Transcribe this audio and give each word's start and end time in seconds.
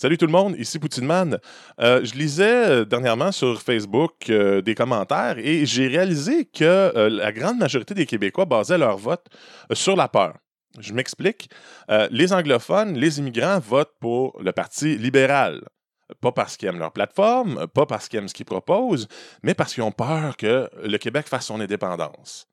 Salut 0.00 0.16
tout 0.16 0.26
le 0.26 0.32
monde, 0.32 0.54
ici 0.56 0.78
Poutineman. 0.78 1.40
Euh, 1.80 2.04
je 2.04 2.14
lisais 2.14 2.68
euh, 2.68 2.84
dernièrement 2.84 3.32
sur 3.32 3.60
Facebook 3.60 4.30
euh, 4.30 4.62
des 4.62 4.76
commentaires 4.76 5.38
et 5.38 5.66
j'ai 5.66 5.88
réalisé 5.88 6.44
que 6.44 7.08
la 7.08 7.32
grande 7.32 7.58
majorité 7.58 7.94
des 7.94 8.06
Québécois 8.06 8.44
basaient 8.44 8.78
leur 8.78 8.96
vote 8.96 9.26
sur 9.72 9.96
la 9.96 10.06
peur. 10.06 10.34
Je 10.78 10.92
m'explique. 10.92 11.50
les 12.12 12.32
anglophones, 12.32 12.94
les 12.96 13.18
immigrants 13.18 13.58
votent 13.58 13.96
pour 13.98 14.40
le 14.40 14.52
Parti 14.52 14.96
libéral. 14.96 15.64
Pas 16.20 16.30
parce 16.30 16.56
qu'ils 16.56 16.68
aiment 16.68 16.78
leur 16.78 16.92
plateforme, 16.92 17.66
pas 17.66 17.84
parce 17.84 18.08
qu'ils 18.08 18.20
aiment 18.20 18.28
ce 18.28 18.34
qu'ils 18.34 18.46
proposent, 18.46 19.08
mais 19.42 19.54
parce 19.54 19.74
qu'ils 19.74 19.82
ont 19.82 19.90
peur 19.90 20.36
que 20.36 20.70
le 20.80 20.98
Québec 20.98 21.26
fasse 21.26 21.46
son 21.46 21.60
indépendance. 21.60 22.46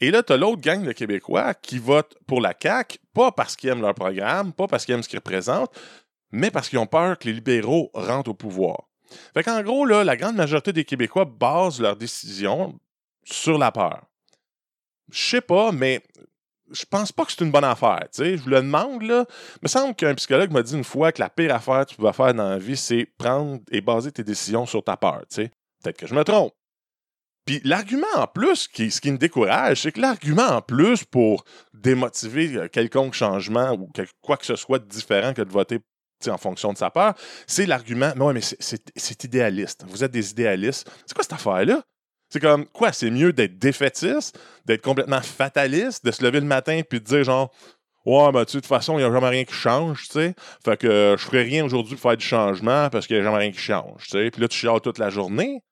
Et 0.00 0.10
là, 0.10 0.22
tu 0.22 0.32
as 0.32 0.36
l'autre 0.36 0.60
gang 0.60 0.84
de 0.84 0.92
Québécois 0.92 1.54
qui 1.54 1.78
votent 1.78 2.16
pour 2.26 2.40
la 2.40 2.54
CAQ, 2.60 2.98
pas 3.14 3.32
parce 3.32 3.56
qu'ils 3.56 3.70
aiment 3.70 3.82
leur 3.82 3.94
programme, 3.94 4.52
pas 4.52 4.66
parce 4.66 4.84
qu'ils 4.84 4.94
aiment 4.94 5.02
ce 5.02 5.08
qu'ils 5.08 5.18
représentent, 5.18 5.70
mais 6.32 6.50
parce 6.50 6.68
qu'ils 6.68 6.78
ont 6.78 6.86
peur 6.86 7.18
que 7.18 7.28
les 7.28 7.34
libéraux 7.34 7.90
rentrent 7.94 8.30
au 8.30 8.34
pouvoir. 8.34 8.88
Fait 9.34 9.42
qu'en 9.42 9.62
gros, 9.62 9.84
la 9.84 10.16
grande 10.16 10.36
majorité 10.36 10.72
des 10.72 10.84
Québécois 10.84 11.26
basent 11.26 11.80
leurs 11.80 11.96
décisions 11.96 12.78
sur 13.24 13.58
la 13.58 13.70
peur. 13.70 14.02
Je 15.10 15.22
sais 15.22 15.40
pas, 15.42 15.72
mais 15.72 16.02
je 16.70 16.84
pense 16.86 17.12
pas 17.12 17.24
que 17.24 17.32
c'est 17.32 17.44
une 17.44 17.50
bonne 17.50 17.64
affaire. 17.64 18.06
Je 18.16 18.36
vous 18.36 18.48
le 18.48 18.56
demande, 18.56 19.02
là. 19.02 19.26
Il 19.56 19.64
me 19.64 19.68
semble 19.68 19.94
qu'un 19.94 20.14
psychologue 20.14 20.50
m'a 20.50 20.62
dit 20.62 20.74
une 20.74 20.84
fois 20.84 21.12
que 21.12 21.20
la 21.20 21.28
pire 21.28 21.54
affaire 21.54 21.84
que 21.84 21.90
tu 21.90 21.96
pouvais 21.96 22.12
faire 22.12 22.32
dans 22.32 22.48
la 22.48 22.58
vie, 22.58 22.76
c'est 22.76 23.06
prendre 23.18 23.60
et 23.70 23.82
baser 23.82 24.12
tes 24.12 24.24
décisions 24.24 24.64
sur 24.64 24.82
ta 24.82 24.96
peur. 24.96 25.22
Peut-être 25.28 25.98
que 25.98 26.06
je 26.06 26.14
me 26.14 26.24
trompe. 26.24 26.54
Puis 27.44 27.60
l'argument 27.64 28.06
en 28.16 28.26
plus, 28.26 28.68
qui, 28.68 28.90
ce 28.90 29.00
qui 29.00 29.10
me 29.10 29.18
décourage, 29.18 29.82
c'est 29.82 29.92
que 29.92 30.00
l'argument 30.00 30.46
en 30.46 30.62
plus 30.62 31.04
pour 31.04 31.44
démotiver 31.74 32.68
quelconque 32.70 33.14
changement 33.14 33.72
ou 33.72 33.90
quoi 34.20 34.36
que 34.36 34.46
ce 34.46 34.54
soit 34.54 34.78
de 34.78 34.86
différent 34.86 35.34
que 35.34 35.42
de 35.42 35.50
voter 35.50 35.80
en 36.30 36.38
fonction 36.38 36.72
de 36.72 36.78
sa 36.78 36.90
peur, 36.90 37.14
c'est 37.46 37.66
l'argument, 37.66 38.12
mais 38.16 38.24
ouais, 38.24 38.34
mais 38.34 38.40
c'est 38.40 39.24
idéaliste. 39.24 39.84
Vous 39.88 40.04
êtes 40.04 40.12
des 40.12 40.30
idéalistes. 40.30 40.90
C'est 41.06 41.14
quoi 41.14 41.24
cette 41.24 41.32
affaire-là? 41.32 41.82
C'est 42.30 42.40
comme, 42.40 42.66
quoi, 42.66 42.92
c'est 42.92 43.10
mieux 43.10 43.32
d'être 43.32 43.58
défaitiste, 43.58 44.38
d'être 44.64 44.80
complètement 44.80 45.20
fataliste, 45.20 46.04
de 46.04 46.10
se 46.10 46.24
lever 46.24 46.40
le 46.40 46.46
matin 46.46 46.80
puis 46.88 46.98
de 46.98 47.04
dire 47.04 47.24
genre, 47.24 47.52
ouais, 48.06 48.32
ben, 48.32 48.44
tu 48.44 48.56
de 48.56 48.60
toute 48.60 48.66
façon, 48.66 48.94
il 48.94 49.02
n'y 49.02 49.04
a 49.04 49.12
jamais 49.12 49.28
rien 49.28 49.44
qui 49.44 49.52
change, 49.52 50.04
tu 50.04 50.12
sais. 50.14 50.34
Fait 50.64 50.78
que 50.78 51.14
je 51.18 51.24
ferai 51.24 51.42
rien 51.42 51.64
aujourd'hui 51.64 51.94
pour 51.94 52.10
faire 52.10 52.16
du 52.16 52.24
changement 52.24 52.88
parce 52.90 53.06
qu'il 53.06 53.16
n'y 53.16 53.20
a 53.20 53.24
jamais 53.24 53.38
rien 53.38 53.52
qui 53.52 53.58
change, 53.58 54.04
tu 54.04 54.10
sais. 54.10 54.30
Puis 54.30 54.40
là, 54.40 54.48
tu 54.48 54.56
chiales 54.56 54.80
toute 54.80 54.98
la 54.98 55.10
journée. 55.10 55.62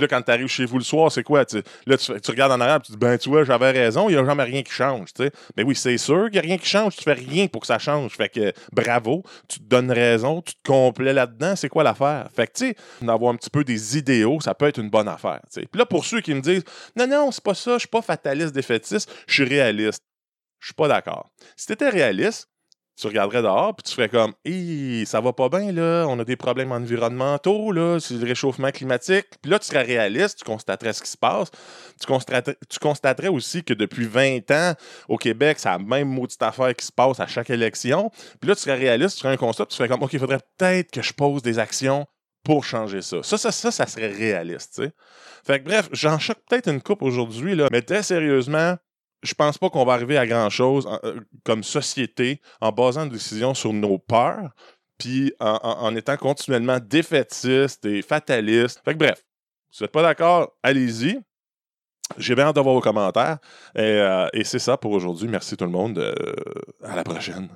Puis 0.00 0.08
là, 0.08 0.16
quand 0.16 0.22
tu 0.22 0.30
arrives 0.30 0.48
chez 0.48 0.64
vous 0.64 0.78
le 0.78 0.84
soir, 0.84 1.12
c'est 1.12 1.22
quoi? 1.22 1.44
là, 1.86 1.96
tu, 1.98 2.30
regardes 2.30 2.52
en 2.52 2.60
arrière 2.60 2.76
et 2.76 2.80
tu 2.80 2.92
dis, 2.92 2.98
ben, 2.98 3.18
tu 3.18 3.28
vois, 3.28 3.44
j'avais 3.44 3.70
raison, 3.70 4.08
il 4.08 4.12
n'y 4.14 4.18
a 4.18 4.24
jamais 4.24 4.44
rien 4.44 4.62
qui 4.62 4.72
change. 4.72 5.08
Mais 5.56 5.62
oui, 5.62 5.76
c'est 5.76 5.98
sûr 5.98 6.24
qu'il 6.24 6.32
n'y 6.32 6.38
a 6.38 6.42
rien 6.42 6.56
qui 6.56 6.66
change. 6.66 6.96
Tu 6.96 7.02
fais 7.02 7.12
rien 7.12 7.48
pour 7.48 7.60
que 7.60 7.66
ça 7.66 7.78
change. 7.78 8.12
Fait 8.12 8.30
que 8.30 8.50
bravo, 8.72 9.22
tu 9.46 9.58
te 9.58 9.64
donnes 9.64 9.92
raison, 9.92 10.40
tu 10.40 10.54
te 10.54 10.66
complais 10.66 11.12
là-dedans. 11.12 11.54
C'est 11.54 11.68
quoi 11.68 11.82
l'affaire? 11.82 12.28
Fait 12.34 12.46
que, 12.46 12.52
tu 12.52 12.68
sais, 12.68 12.76
d'avoir 13.02 13.34
un 13.34 13.36
petit 13.36 13.50
peu 13.50 13.62
des 13.62 13.98
idéaux, 13.98 14.40
ça 14.40 14.54
peut 14.54 14.68
être 14.68 14.78
une 14.78 14.88
bonne 14.88 15.08
affaire. 15.08 15.40
Puis 15.52 15.66
là, 15.74 15.84
pour 15.84 16.06
ceux 16.06 16.22
qui 16.22 16.32
me 16.32 16.40
disent, 16.40 16.64
non, 16.96 17.06
non, 17.06 17.30
c'est 17.30 17.44
pas 17.44 17.54
ça, 17.54 17.74
je 17.74 17.80
suis 17.80 17.88
pas 17.88 18.00
fataliste, 18.00 18.54
défaitiste, 18.54 19.12
je 19.26 19.34
suis 19.34 19.44
réaliste. 19.44 20.02
Je 20.60 20.68
suis 20.68 20.74
pas 20.74 20.88
d'accord. 20.88 21.30
Si 21.56 21.66
tu 21.66 21.72
étais 21.74 21.90
réaliste, 21.90 22.49
tu 23.00 23.06
regarderais 23.06 23.42
dehors, 23.42 23.74
puis 23.74 23.84
tu 23.84 23.94
ferais 23.94 24.08
comme, 24.08 24.32
Hé, 24.44 25.04
ça 25.06 25.20
va 25.20 25.32
pas 25.32 25.48
bien, 25.48 25.72
là, 25.72 26.06
on 26.08 26.18
a 26.18 26.24
des 26.24 26.36
problèmes 26.36 26.72
environnementaux, 26.72 27.72
là, 27.72 27.98
c'est 28.00 28.14
le 28.14 28.26
réchauffement 28.26 28.70
climatique. 28.70 29.26
Puis 29.40 29.50
là, 29.50 29.58
tu 29.58 29.66
serais 29.66 29.82
réaliste, 29.82 30.38
tu 30.38 30.44
constaterais 30.44 30.92
ce 30.92 31.02
qui 31.02 31.10
se 31.10 31.16
passe. 31.16 31.50
Tu 32.00 32.06
constaterais, 32.06 32.56
tu 32.68 32.78
constaterais 32.78 33.28
aussi 33.28 33.64
que 33.64 33.74
depuis 33.74 34.06
20 34.06 34.50
ans, 34.50 34.74
au 35.08 35.16
Québec, 35.16 35.58
c'est 35.58 35.68
la 35.68 35.78
même 35.78 36.08
maudite 36.08 36.42
affaire 36.42 36.74
qui 36.74 36.86
se 36.86 36.92
passe 36.92 37.20
à 37.20 37.26
chaque 37.26 37.50
élection. 37.50 38.10
Puis 38.40 38.48
là, 38.48 38.54
tu 38.54 38.62
serais 38.62 38.76
réaliste, 38.76 39.16
tu 39.16 39.22
ferais 39.22 39.34
un 39.34 39.38
constat, 39.38 39.66
tu 39.66 39.76
ferais 39.76 39.88
comme, 39.88 40.02
OK, 40.02 40.12
il 40.12 40.18
faudrait 40.18 40.40
peut-être 40.58 40.90
que 40.90 41.02
je 41.02 41.12
pose 41.12 41.42
des 41.42 41.58
actions 41.58 42.06
pour 42.44 42.64
changer 42.64 43.02
ça. 43.02 43.22
Ça, 43.22 43.38
ça, 43.38 43.52
ça, 43.52 43.70
ça 43.70 43.86
serait 43.86 44.08
réaliste, 44.08 44.74
tu 44.76 44.84
sais. 44.84 44.92
Fait 45.44 45.60
que 45.60 45.64
bref, 45.64 45.88
j'en 45.92 46.18
choque 46.18 46.38
peut-être 46.48 46.68
une 46.68 46.80
coupe 46.80 47.02
aujourd'hui, 47.02 47.54
là, 47.54 47.68
mais 47.70 47.82
très 47.82 48.02
sérieusement, 48.02 48.76
je 49.22 49.34
pense 49.34 49.58
pas 49.58 49.70
qu'on 49.70 49.84
va 49.84 49.94
arriver 49.94 50.16
à 50.16 50.26
grand-chose 50.26 50.88
euh, 51.04 51.20
comme 51.44 51.62
société 51.62 52.40
en 52.60 52.72
basant 52.72 53.04
une 53.04 53.10
décision 53.10 53.54
sur 53.54 53.72
nos 53.72 53.98
peurs, 53.98 54.50
puis 54.98 55.32
en, 55.40 55.94
étant 55.96 56.16
continuellement 56.16 56.78
défaitiste 56.78 57.84
et 57.86 58.02
fataliste. 58.02 58.82
Fait 58.84 58.92
que 58.92 58.98
bref, 58.98 59.24
si 59.70 59.78
vous 59.78 59.84
n'êtes 59.84 59.92
pas 59.92 60.02
d'accord, 60.02 60.52
allez-y. 60.62 61.18
J'ai 62.18 62.34
bien 62.34 62.46
hâte 62.46 62.56
de 62.56 62.60
voir 62.60 62.74
vos 62.74 62.80
commentaires. 62.80 63.38
Et, 63.74 63.80
euh, 63.80 64.26
c'est 64.42 64.58
ça 64.58 64.76
pour 64.76 64.90
aujourd'hui. 64.92 65.28
Merci 65.28 65.56
tout 65.56 65.64
le 65.64 65.70
monde. 65.70 65.98
Euh, 65.98 66.12
à 66.82 66.96
la 66.96 67.04
prochaine. 67.04 67.48